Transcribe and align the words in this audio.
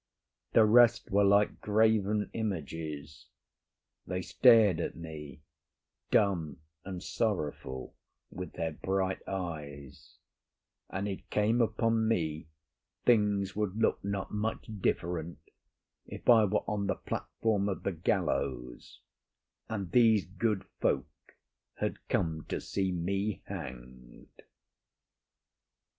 The 0.53 0.65
rest 0.65 1.11
were 1.11 1.23
like 1.23 1.61
graven 1.61 2.31
images: 2.33 3.27
they 4.07 4.23
stared 4.23 4.79
at 4.79 4.95
me, 4.95 5.43
dumb 6.09 6.57
and 6.83 7.03
sorrowful, 7.03 7.93
with 8.31 8.53
their 8.53 8.71
bright 8.71 9.19
eyes; 9.27 10.15
and 10.89 11.07
it 11.07 11.29
came 11.29 11.61
upon 11.61 12.07
me 12.07 12.47
things 13.05 13.55
would 13.55 13.75
look 13.75 14.03
not 14.03 14.31
much 14.33 14.67
different 14.81 15.37
if 16.07 16.27
I 16.27 16.45
were 16.45 16.63
on 16.67 16.87
the 16.87 16.95
platform 16.95 17.69
of 17.69 17.83
the 17.83 17.91
gallows, 17.91 19.01
and 19.69 19.91
these 19.91 20.25
good 20.25 20.63
folk 20.79 21.05
had 21.75 21.99
come 22.09 22.43
to 22.45 22.59
see 22.59 22.91
me 22.91 23.43
hanged. 23.45 24.29